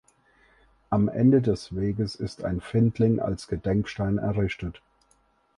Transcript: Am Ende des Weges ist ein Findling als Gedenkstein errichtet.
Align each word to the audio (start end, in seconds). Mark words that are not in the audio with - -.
Am 0.89 1.09
Ende 1.09 1.43
des 1.43 1.75
Weges 1.75 2.15
ist 2.15 2.43
ein 2.43 2.59
Findling 2.59 3.19
als 3.19 3.47
Gedenkstein 3.47 4.17
errichtet. 4.17 4.81